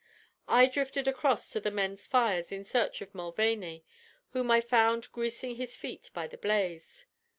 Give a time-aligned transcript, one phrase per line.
[0.47, 3.85] I drifted across to the men's fires in search of Mulvaney,
[4.31, 7.05] whom I found greasing his feet by the blaze.